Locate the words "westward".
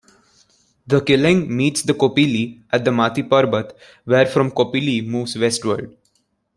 5.37-5.95